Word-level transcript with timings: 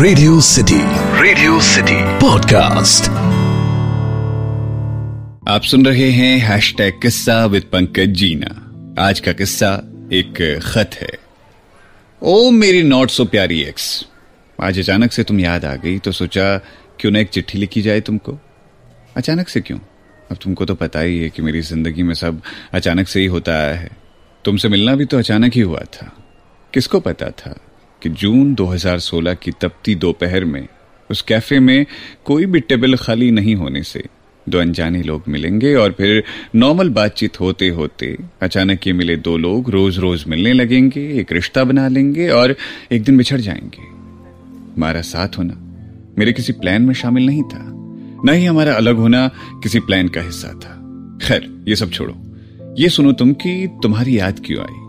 Radio 0.00 0.40
city 0.40 0.80
radio 1.22 1.60
city 1.60 1.94
podcast 1.94 3.08
आप 5.48 5.62
सुन 5.62 5.86
रहे 5.86 6.10
हैं 6.10 6.38
हैश 6.38 6.74
टैग 6.78 7.00
किस्सा 7.02 7.46
विद 7.46 7.62
पंकज 7.62 8.06
जीना। 8.06 8.50
आज 8.98 9.20
का 9.20 9.32
किस्सा 9.32 9.72
एक 10.12 10.60
खत 10.64 10.90
है। 10.94 11.18
ओ, 12.22 12.50
मेरी 12.50 12.82
नॉट 12.82 13.10
सो 13.10 13.24
प्यारी 13.24 13.60
एक्स 13.62 14.06
आज 14.62 14.78
अचानक 14.78 15.12
से 15.12 15.24
तुम 15.24 15.40
याद 15.40 15.64
आ 15.64 15.74
गई 15.74 15.98
तो 15.98 16.12
सोचा 16.12 16.58
क्यों 17.00 17.12
ना 17.12 17.18
एक 17.18 17.28
चिट्ठी 17.28 17.58
लिखी 17.58 17.82
जाए 17.82 18.00
तुमको? 18.00 18.38
अचानक 19.16 19.48
से 19.48 19.60
क्यों? 19.60 19.78
अब 20.30 20.36
तुमको 20.36 20.64
तो 20.64 20.74
पता 20.74 21.00
ही 21.00 21.18
है 21.18 21.30
कि 21.30 21.42
मेरी 21.42 21.60
ज़िंदगी 21.60 22.02
में 22.02 22.14
सब 22.14 22.42
अचानक 22.72 23.08
से 23.08 23.20
ही 23.20 23.26
होता 23.26 23.52
आया 23.52 23.74
है। 23.74 23.90
तुमसे 24.44 24.68
मिलना 24.68 24.94
भी 24.94 25.04
तो 25.04 25.18
अचानक 25.18 25.52
ही 25.52 25.60
हुआ 25.60 25.80
था। 25.80 26.12
किसको 26.74 27.00
पता 27.00 27.30
था? 27.30 27.60
कि 28.02 28.08
जून 28.08 28.54
2016 28.54 29.34
की 29.42 29.50
तपती 29.50 29.94
दोपहर 29.94 30.44
में 30.44 30.68
उस 31.10 31.22
कैफ़े 31.22 31.60
में 31.60 31.86
कोई 32.24 32.46
भी 32.46 32.60
टेबल 32.60 32.96
खाली 32.96 33.30
नहीं 33.30 33.54
होने 33.54 33.82
से 33.82 34.04
दो 34.48 34.58
अनजाने 34.58 35.02
लोग 35.02 35.22
मिलेंगे 35.28 35.74
और 35.74 35.92
फिर 35.92 36.24
नॉर्मल 36.54 36.88
बातचीत 36.88 37.40
होते 37.40 37.68
होते 37.68 38.18
अचानक 38.42 38.86
ये 38.86 38.92
मिले 38.92 39.16
दो 39.16 39.36
लोग 39.36 39.70
रोज 39.70 39.98
रोज 39.98 40.24
मिलने 40.28 40.52
लगेंगे, 40.52 41.20
एक 41.20 41.32
रिश्ता 41.32 41.64
बना 41.64 41.88
लेंगे 41.88 42.28
और 42.28 42.56
एक 42.92 43.02
दिन 43.02 43.16
बिछड़ 43.16 43.40
जाएँगे। 43.40 43.82
हमारा 44.76 45.00
साथ 45.00 45.28
होना 45.38 45.64
मेरे 46.18 46.32
किसी 46.32 46.52
प्लान 46.52 46.82
में 46.82 46.94
शामिल 46.94 47.26
नहीं 47.26 47.42
था। 47.42 47.64
न 48.24 48.28
ही 48.28 48.44
हमारा 48.44 48.74
अलग 48.74 48.96
होना 48.96 49.30
किसी 49.62 49.80
प्लान 49.80 50.08
का 50.08 50.22
हिस्सा 50.22 50.48
था। 50.48 50.74
खैर, 51.28 51.64
ये 51.68 51.76
सब 51.76 51.90
छोड़ो। 51.90 52.14
ये 52.78 52.88
सुनो 52.88 53.12
तुम 53.12 53.32
कि 53.32 53.68
तुम्हारी 53.82 54.18
याद 54.18 54.42
क्यों 54.46 54.60
आई? 54.60 54.87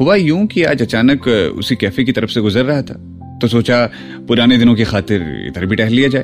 हुआ 0.00 0.14
यूँ 0.14 0.46
कि 0.46 0.62
आज 0.62 0.82
अचानक 0.82 1.26
उसी 1.56 1.76
कैफ़े 1.76 2.04
की 2.04 2.12
तरफ़ 2.12 2.30
से 2.30 2.40
गुजर 2.40 2.64
रहा 2.64 2.82
था। 2.82 2.94
तो 3.42 3.48
सोचा, 3.48 3.90
पुराने 4.28 4.58
दिनों 4.58 4.74
की 4.74 4.84
खातिर 4.84 5.22
इधर 5.46 5.66
भी 5.66 5.76
टहल 5.76 5.92
लिया 5.92 6.08
जाए। 6.08 6.22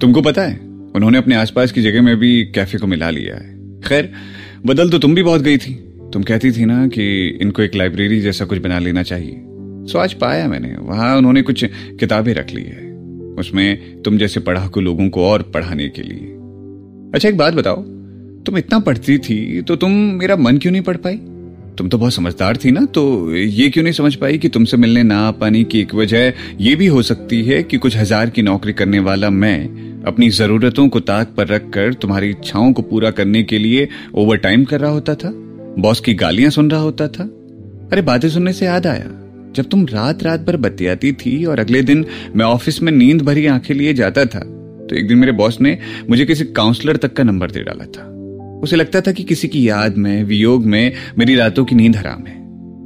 तुमको 0.00 0.22
पता 0.22 0.42
है, 0.42 0.58
उन्होंने 0.96 1.18
अपने 1.18 1.34
आसपास 1.34 1.72
की 1.72 1.82
जगह 1.82 2.02
में 2.02 2.16
भी 2.16 2.44
कैफ़े 2.44 2.78
को 2.78 2.86
मिला 2.86 3.10
लिया 3.10 3.34
है। 3.34 3.80
खैर, 3.80 4.12
बदल 4.66 4.90
तो 4.90 4.98
तुम 4.98 5.14
भी 5.14 5.22
बहुत 5.22 5.42
गई 5.42 5.56
थी। 5.56 5.74
तुम 6.12 6.22
कहती 6.22 6.52
थी 6.52 6.64
ना 6.64 6.86
कि 6.86 7.28
इनको 7.42 7.62
एक 7.62 7.74
लाइब्रेरी 7.74 8.20
जैसा 8.20 8.44
कुछ 8.44 8.58
बना 8.58 8.78
लेना 8.78 9.02
चाहिए। 9.02 9.34
सो 9.86 9.98
आज 9.98 10.14
पाया 10.14 10.48
मैंने, 10.48 10.74
वहाँ 10.80 11.16
उन्होंने 11.16 11.42
कुछ 11.42 11.64
किताबें 12.00 12.32
रख 12.34 12.50
ली 12.50 12.62
है। 12.62 12.86
उसमें 13.38 14.02
तुम 14.02 14.18
जैसे 14.18 14.40
पढ़ाकू 14.40 14.80
लोगों 14.80 15.08
को 15.08 15.24
और 15.24 15.42
पढ़ाने 15.54 15.88
के 15.88 16.02
लिए। 16.02 16.34
अच्छा 17.14 17.28
एक 17.28 17.36
बात 17.36 17.54
बताओ, 17.54 17.82
तुम 18.46 18.58
इतना 18.58 18.78
पढ़ती 18.78 19.18
थी 19.18 19.62
तो 19.62 19.76
तुम 19.76 19.92
मेरा 19.92 20.36
मन 20.36 20.58
क्यों 20.58 20.72
नहीं 20.72 20.82
पढ़ 20.82 20.96
पाई? 20.96 21.20
तुम 21.78 21.88
तो 21.88 21.98
बहुत 21.98 22.12
समझदार 22.12 22.56
थी 22.56 22.70
ना 22.70 22.84
तो 22.84 23.34
ये 23.34 23.68
क्यों 23.70 23.82
नहीं 23.84 23.92
समझ 23.92 24.14
पाई 24.14 24.38
कि 24.38 24.48
तुमसे 24.48 24.76
मिलने 24.76 25.02
ना 25.02 25.18
आ 25.18 25.30
पाने 25.30 25.64
की 25.64 25.80
एक 25.80 25.94
वजह 25.94 26.32
ये 26.60 26.74
भी 26.76 26.86
हो 26.86 27.02
सकती 27.02 27.42
है 27.42 27.62
कि 27.62 27.76
कुछ 27.76 27.96
हज़ार 27.96 28.30
की 28.30 28.42
नौकरी 28.42 28.72
करने 28.72 28.98
वाला 28.98 29.30
मैं 29.30 30.02
अपनी 30.04 30.30
जरूरतों 30.30 30.88
को 30.88 31.00
ताक 31.00 31.34
पर 31.36 31.46
रखकर 31.46 31.94
तुम्हारी 31.94 32.30
इच्छाओं 32.30 32.72
को 32.72 32.82
पूरा 32.82 33.10
करने 33.10 33.42
के 33.42 33.58
लिए 33.58 33.88
ओवर 34.14 34.36
टाइम 34.36 34.64
कर 34.64 34.80
रहा 34.80 34.90
होता 34.90 35.14
था? 35.14 35.30
बॉस 35.78 36.00
की 36.00 36.14
गालियाँ 36.14 36.50
सुन 36.50 36.70
रहा 36.70 36.80
होता 36.80 37.08
था? 37.08 37.24
अरे, 37.92 38.02
बातें 38.02 38.28
सुनने 38.28 38.52
से 38.52 38.66
याद 38.66 38.86
आया। 38.86 39.06
जब 39.56 39.68
तुम 39.70 39.86
रात 39.86 40.22
रात 40.22 40.40
भर 40.40 40.56
बतियाती 40.56 41.12
थी 41.12 41.44
और 41.44 41.60
अगले 41.60 41.82
दिन 41.82 42.06
मैं 42.36 42.44
ऑफ़िस 42.44 42.82
में 42.82 42.92
नींद 42.92 43.22
भरी 43.22 43.46
आँखें 43.46 43.74
लिए 43.74 43.94
जाता 43.94 44.24
था 44.24 44.40
तो 44.88 44.96
एक 44.96 45.08
दिन 45.08 45.18
मेरे 45.18 45.32
बॉस 45.32 45.60
ने 45.60 45.78
मुझे 46.10 46.26
किसी 46.26 46.44
काउंसलर 46.44 46.96
तक 46.96 47.12
का 47.12 47.24
नंबर 47.24 47.50
दे 47.50 47.62
डाला 47.62 47.84
था। 47.84 48.17
उसे 48.62 48.76
लगता 48.76 49.00
था 49.00 49.12
कि 49.12 49.22
किसी 49.22 49.48
की 49.48 49.68
याद 49.68 49.96
में, 49.96 50.24
वियोग 50.24 50.66
में 50.66 50.92
मेरी 51.18 51.34
रातों 51.34 51.64
की 51.64 51.74
नींद 51.74 51.96
हराम 51.96 52.26
है। 52.26 52.38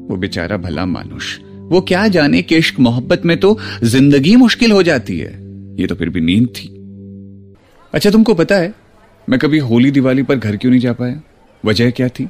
वो 0.09 0.17
बेचारा 0.17 0.57
भला 0.57 0.87
मानुष। 0.87 1.39
वो 1.43 1.81
क्या 1.81 2.09
जाने 2.09 2.43
कि 2.43 2.57
इश्क 2.57 2.81
मोहब्बत 2.81 3.23
में 3.25 3.41
तो 3.41 3.59
ज़िंदगी 3.85 4.37
मुश्किल 4.37 4.73
हो 4.73 4.83
जाती 4.83 5.19
है। 5.19 5.33
ये 5.81 5.87
तो 5.87 5.95
फिर 5.95 6.09
भी 6.09 6.21
नींद 6.21 6.49
थी। 6.49 6.69
अच्छा 7.95 8.11
तुमको 8.11 8.35
पता 8.35 8.55
है, 8.55 8.75
मैं 9.29 9.39
कभी 9.39 9.59
होली 9.59 9.91
दिवाली 9.91 10.23
पर 10.23 10.37
घर 10.37 10.57
क्यों 10.57 10.71
नहीं 10.71 10.81
जा 10.81 10.93
पाया? 10.93 11.23
वजह 11.65 11.91
क्या 11.91 12.09
थी? 12.09 12.29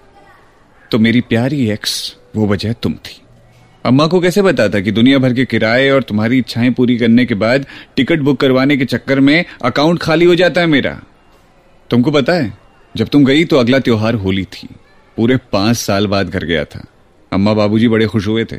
तो 0.91 0.99
मेरी 0.99 1.21
प्यारी 1.21 1.71
एक्स, 1.71 2.17
वो 2.37 2.47
वजह 2.47 2.73
तुम 2.73 2.93
थी। 2.93 3.21
अम्मा 3.85 4.07
को 4.07 4.21
कैसे 4.21 4.43
बताता 4.43 4.81
कि 4.81 4.93
दुनिया 4.93 5.19
भर 5.19 5.35
के 5.35 5.45
किराए 5.45 5.91
और 5.91 6.03
तुम्हारी 6.03 6.39
इच्छाएँ 6.39 6.71
पूरी 6.71 6.99
करने 6.99 7.25
के 7.25 7.35
बाद 7.35 7.67
टिकट 7.97 8.21
बुक 8.21 8.41
करवाने 8.41 8.77
के 8.77 8.85
चक्कर 8.85 9.21
में 9.21 9.45
अकाउंट 9.65 9.99
खाली 9.99 10.25
हो 10.25 10.35
जाता 10.35 10.61
है 10.61 10.67
मेरा? 10.67 11.03
तुमको 11.91 12.11
पता 12.11 12.33
है? 12.33 12.62
जब 12.95 13.09
तुम 13.09 13.25
गई 13.25 13.45
तो 13.45 13.57
अगला 13.57 13.79
त्योहार 13.79 14.15
होली 14.15 14.45
थी। 14.45 14.69
पूरे 15.17 15.37
पाँच 15.53 15.77
साल 15.77 16.07
बाद 16.07 16.29
घर 16.29 16.45
गया 16.45 16.65
था। 16.65 16.85
अम्मा 17.33 17.55
बाबूजी 17.55 17.89
बड़े 17.89 18.07
खुश 18.07 18.27
हुए 18.29 18.45
थे। 18.45 18.57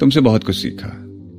तुमसे 0.00 0.20
बहुत 0.20 0.44
कुछ 0.44 0.56
सीखा। 0.56 0.88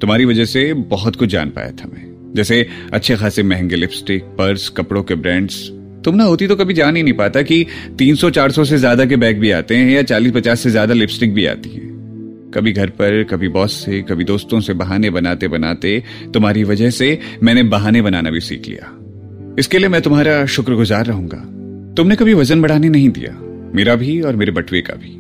तुम्हारी 0.02 0.26
वजह 0.26 0.46
से 0.46 0.74
बहुत 0.74 1.16
कुछ 1.16 1.30
जान 1.30 1.50
पाया 1.50 1.72
था 1.72 1.88
मैं। 1.88 2.34
जैसे 2.36 2.68
अच्छे 2.94 3.16
खासे 3.16 3.44
महँगे 3.44 3.76
लिपस्टिक, 3.76 4.24
पर्स, 4.24 4.68
कपड़ों 4.70 5.04
के 5.04 5.16
ब्रांड्स। 5.16 5.62
तुम 6.06 6.16
ना 6.16 6.24
होती 6.24 6.48
तो 6.48 6.56
कभी 6.56 6.74
जान 6.74 6.96
ही 6.96 7.04
नहीं 7.04 7.14
पाता 7.14 7.42
कि 7.42 7.66
300-400 7.98 8.66
से 8.66 8.78
ज़्यादा 8.78 9.06
के 9.06 9.16
बैग 9.16 9.40
भी 9.40 9.52
आते 9.52 9.76
हैं 9.76 9.90
या 9.90 10.02
40-50 10.04 10.64
से 10.64 10.70
ज़्यादा 10.70 10.94
लिपस्टिक 10.94 11.34
भी 11.34 11.46
आती 11.46 11.70
है। 11.70 11.84
कभी 12.54 12.72
घर 12.74 12.90
पर, 12.90 13.24
कभी 13.24 13.48
बॉस 13.48 13.74
से, 13.86 14.02
कभी 14.02 14.24
दोस्तों 14.24 14.60
से 14.60 14.74
बहाने 14.74 15.10
बनाते 15.10 15.48
बनाते 15.48 16.02
तुम्हारी 16.34 16.64
वजह 16.64 16.90
से 16.90 17.20
मैंने 17.44 17.64
बहाने 17.64 18.02
बनाना 18.02 18.30
भी 18.30 18.40
सीख 18.40 18.68
लिया। 18.68 18.94
इसके 19.60 19.80
लिए 19.80 19.90
मैं 19.90 20.02
तुम्हारा 20.02 20.46
शुक्रगुजार 20.46 21.06
रहूँगा। 21.06 21.44
तुमने 21.98 22.16
कभी 22.16 22.34
वज़न 22.34 22.62
बढ़ाने 22.62 22.90
नहीं 22.90 23.10
दिया? 23.10 23.40
मेरा 23.76 23.96
भी 23.96 24.22
और 24.22 24.36
मेरे 24.36 24.52
बटवे 24.52 24.82
का 24.82 24.94
भी। 24.94 25.18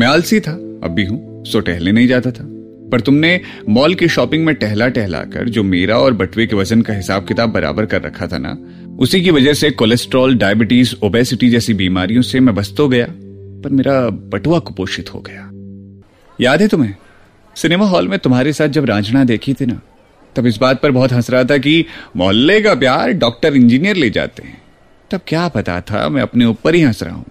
मैं 0.00 0.06
आलसी 0.06 0.40
था, 0.40 0.52
अब 0.52 0.88
भी 0.88 1.04
हूँ, 1.04 1.44
सो 1.44 1.60
टहलने 1.60 1.92
नहीं 1.92 2.08
जाता 2.08 2.30
था। 2.30 2.44
पर 2.92 3.00
तुमने 3.00 3.40
मॉल 3.68 3.94
की 3.94 4.08
शॉपिंग 4.08 4.44
में 4.46 4.54
टहला 4.54 4.88
टहला 4.88 5.20
कर 5.20 5.48
जो 5.48 5.62
मेरा 5.62 5.98
और 5.98 6.12
बटवे 6.12 6.46
के 6.46 6.56
वज़न 6.56 6.82
का 6.82 6.94
हिसाब 6.94 7.26
किताब 7.26 7.52
बराबर 7.52 7.86
कर 7.86 8.02
रखा 8.02 8.26
था 8.26 8.38
ना, 8.38 8.58
उसी 8.98 9.22
की 9.22 9.30
वजह 9.30 9.52
से 9.52 9.70
कोलेस्ट्रॉल, 9.70 10.34
डायबिटीज़, 10.34 10.94
ओबेसिटी 11.02 11.50
जैसी 11.50 11.74
बीमारियों 11.74 12.22
से 12.22 12.40
मैं 12.40 12.54
बच 12.54 12.74
तो 12.76 12.88
गया, 12.88 13.06
पर 13.64 13.70
मेरा 13.70 14.10
बटुआ 14.10 14.58
कुपोषित 14.58 15.14
हो 15.14 15.20
गया। 15.20 15.50
याद 16.40 16.62
है 16.62 16.68
तुम्हें? 16.68 16.94
सिनेमा 17.56 17.86
हॉल 17.86 18.08
में 18.08 18.18
तुम्हारे 18.18 18.52
साथ 18.52 18.68
जब 18.68 18.84
रांझना 18.84 19.24
देखी 19.24 19.54
थी 19.54 19.66
ना, 19.66 19.80
तब 20.36 20.46
इस 20.46 20.56
बात 20.56 20.82
पर 20.82 20.90
बहुत 20.90 21.12
हंस 21.12 21.30
रहा 21.30 21.44
था 21.44 21.58
कि 21.58 21.84
मोहल्ले 22.16 22.60
का 22.60 22.74
प्यार 22.74 23.10
डॉक्टर 23.10 23.56
इंजीनियर 23.56 23.96
ले 23.96 24.10
जाते 24.10 24.42
हैं। 24.42 24.61
तब 25.12 25.20
क्या 25.26 25.48
पता 25.48 25.80
था, 25.80 26.08
मैं 26.08 26.22
अपने 26.22 26.44
ऊपर 26.44 26.74
ही 26.74 26.82
हंस 26.82 27.02
रहा 27.02 27.14
हूँ। 27.14 27.24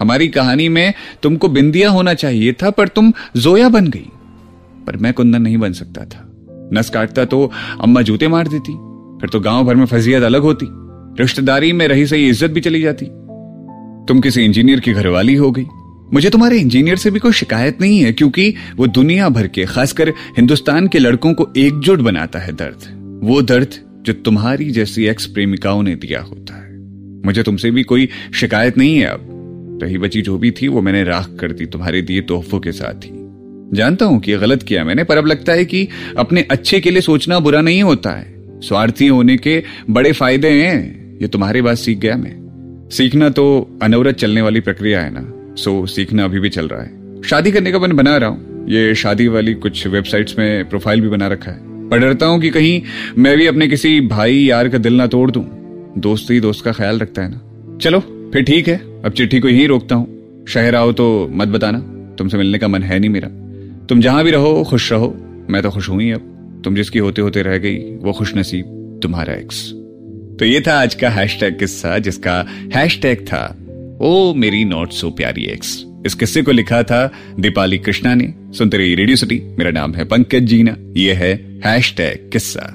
हमारी 0.00 0.28
कहानी 0.28 0.68
में 0.68 0.94
तुमको 1.22 1.48
बिंदिया 1.48 1.90
होना 1.90 2.14
चाहिए 2.14 2.52
था, 2.52 2.70
पर 2.70 2.88
तुम 2.88 3.12
जोया 3.36 3.68
बन 3.68 3.86
गई। 3.86 4.06
पर 4.86 4.96
मैं 4.96 5.12
कुंदन 5.12 5.42
नहीं 5.42 5.58
बन 5.58 5.72
सकता 5.72 6.04
था। 6.04 6.24
नस 6.72 6.90
काटता 6.90 7.24
तो 7.24 7.50
अम्मा 7.80 8.02
जूते 8.02 8.28
मार 8.28 8.48
देती, 8.48 8.72
फिर 9.20 9.30
तो 9.32 9.40
गाँव 9.40 9.64
भर 9.64 9.74
में 9.74 9.86
फजीयत 9.86 10.22
अलग 10.22 10.42
होती, 10.42 10.66
रिश्तेदारी 11.20 11.72
में 11.72 11.86
रही 11.88 12.06
सही 12.06 12.28
इज़्ज़त 12.28 12.50
भी 12.50 12.60
चली 12.60 12.80
जाती। 12.82 13.06
तुम 14.08 14.20
किसी 14.20 14.44
इंजीनियर 14.44 14.80
की 14.80 14.92
घरवाली 14.92 15.34
हो 15.34 15.50
गई। 15.50 15.66
मुझे 16.12 16.30
तुम्हारे 16.30 16.58
इंजीनियर 16.58 16.96
से 16.96 17.10
भी 17.10 17.18
कोई 17.18 17.32
शिकायत 17.32 17.80
नहीं 17.80 17.98
है, 18.00 18.12
क्योंकि 18.12 18.54
वो 18.76 18.86
दुनिया 18.86 19.28
भर 19.28 19.46
के, 19.46 19.64
खासकर 19.64 20.08
हिंदुस्तान 20.36 20.88
के 20.88 20.98
लड़कों 20.98 21.34
को 21.34 21.48
एकजुट 21.56 22.00
बनाता 22.00 22.38
है 22.38 22.52
दर्द। 22.52 23.20
वो 23.24 23.42
दर्द 23.42 23.74
जो 24.06 24.12
तुम्हारी 24.12 24.70
जैसी 24.70 25.06
एक्स 25.06 25.26
प्रेमिकाओं 25.26 25.82
ने 25.82 25.94
दिया 25.94 26.20
होता 26.20 26.54
है। 26.54 26.67
मुझे 27.26 27.42
तुमसे 27.42 27.70
भी 27.70 27.82
कोई 27.82 28.08
शिकायत 28.34 28.78
नहीं 28.78 28.96
है 28.96 29.04
अब। 29.04 29.78
रही 29.82 29.98
बची 29.98 30.22
जो 30.22 30.38
भी 30.38 30.50
थी, 30.50 30.68
वो 30.68 30.80
मैंने 30.80 31.04
राख 31.04 31.36
कर 31.40 31.52
दी, 31.52 31.66
तुम्हारे 31.66 32.02
दिए 32.02 32.20
तोहफों 32.20 32.60
के 32.60 32.72
साथ 32.72 33.04
ही। 33.04 33.10
जानता 33.72 34.04
हूँ 34.04 34.20
कि 34.20 34.36
गलत 34.36 34.62
किया 34.62 34.84
मैंने, 34.84 35.04
पर 35.04 35.16
अब 35.16 35.26
लगता 35.26 35.52
है 35.52 35.64
कि 35.64 35.88
अपने 36.16 36.42
अच्छे 36.42 36.80
के 36.80 36.90
लिए 36.90 37.00
सोचना 37.00 37.38
बुरा 37.40 37.60
नहीं 37.60 37.82
होता 37.82 38.10
है। 38.10 38.60
स्वार्थी 38.60 39.06
होने 39.06 39.36
के 39.36 39.62
बड़े 39.90 40.12
फ़ायदे 40.12 40.50
हैं, 40.50 41.18
ये 41.22 41.28
तुम्हारे 41.28 41.62
बात 41.62 41.76
सीख 41.76 41.98
गया 41.98 42.16
मैं। 42.16 42.88
सीखना 42.92 43.28
तो 43.28 43.78
अनवरत 43.82 44.14
चलने 44.14 44.42
वाली 44.42 44.60
प्रक्रिया 44.60 45.00
है 45.00 45.10
ना, 45.10 45.54
सो 45.54 45.86
सीखना 45.86 46.24
अभी 46.24 46.40
भी 46.40 46.48
चल 46.48 46.68
रहा 46.68 46.82
है। 46.82 47.22
शादी 47.22 47.52
करने 47.52 47.72
का 47.72 47.78
मन 47.78 47.92
बना 47.92 48.16
रहा 48.16 48.28
हूँ। 48.28 48.66
ये 48.68 48.94
शादी 48.94 49.28
वाली 49.28 49.54
कुछ 49.54 49.86
वेबसाइट्स 49.86 50.38
में 50.38 50.68
प्रोफ़ाइल 50.68 51.00
भी 51.00 51.08
बना 51.08 51.26
रखा 51.26 51.50
है। 51.50 51.88
पर 51.88 51.98
डरता 51.98 52.26
हूँ 52.26 52.40
कि 52.40 52.50
कहीं 52.50 52.82
मैं 53.18 53.36
भी 53.36 53.46
अपने 53.46 53.68
किसी 53.68 54.00
भाई, 54.00 54.36
यार 54.36 54.68
का 54.68 54.78
दिल 54.78 54.94
ना 54.94 55.06
तोड़ 55.06 55.30
दूँ। 55.30 55.44
दोस्त 55.98 56.30
ही 56.30 56.40
दोस्त 56.40 56.64
का 56.64 56.72
ख्याल 56.72 56.98
रखता 56.98 57.22
है 57.22 57.30
ना? 57.30 57.78
चलो, 57.78 58.00
फिर 58.32 58.42
ठीक 58.42 58.68
है। 58.68 59.02
अब 59.02 59.12
चिट्ठी 59.12 59.40
को 59.40 59.48
यही 59.48 59.66
रोकता 59.66 59.94
हूँ। 59.94 60.44
शहर 60.48 60.74
आओ 60.74 60.92
तो 60.92 61.28
मत 61.32 61.48
बताना। 61.48 61.78
तुमसे 62.18 62.38
मिलने 62.38 62.58
का 62.58 62.68
मन 62.68 62.82
है 62.82 62.98
नहीं 62.98 63.10
मेरा। 63.10 63.28
तुम 63.86 64.00
जहाँ 64.00 64.24
भी 64.24 64.30
रहो, 64.30 64.64
खुश 64.64 64.92
रहो। 64.92 65.14
मैं 65.50 65.62
तो 65.62 65.70
खुश 65.70 65.88
हूँ 65.88 66.02
ही 66.02 66.10
अब। 66.12 66.60
तुम 66.64 66.74
जिसकी 66.74 66.98
होते 66.98 67.22
होते 67.22 67.42
रह 67.42 67.58
गई, 67.58 67.78
वो 67.78 68.12
खुश 68.12 68.36
नसीब 68.36 69.00
तुम्हारा 69.02 69.34
एक्स 69.34 69.70
तो 70.38 70.44
ये 70.44 70.60
था 70.60 70.80
आज 70.80 70.94
का 70.94 71.10
हैश 71.10 71.40
टैग 71.40 71.58
किस्सा, 71.58 71.98
जिसका 71.98 72.44
हैश 72.74 73.00
टैग 73.02 73.26
था, 73.26 73.56
ओ 74.00 74.34
मेरी 74.34 74.64
नॉट 74.64 74.92
सो 74.92 75.10
प्यारी 75.10 75.44
एक्स 75.44 75.84
इस 76.06 76.14
किस्से 76.14 76.42
को 76.42 76.52
लिखा 76.52 76.82
था 76.82 77.12
दीपाली 77.40 77.78
कृष्णा 77.78 78.14
ने। 78.14 78.34
सुनते 78.52 78.76
रही 78.76 78.94
रेडियो 78.94 79.16
सिटी 79.16 79.42
मेरा 79.58 79.70
नाम 79.70 79.94
है 79.94 80.04
पंकज 80.04 80.42
जीना। 80.42 80.76
ये 80.96 81.12
है 81.12 81.32
हैश 81.64 81.94
टैग 81.96 82.30
किस्सा। 82.32 82.74